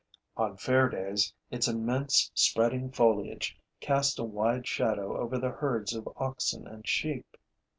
[0.35, 6.09] On fair days, its immense, spreading foliage cast a wide shadow over the herds of
[6.17, 7.37] oxen and sheep.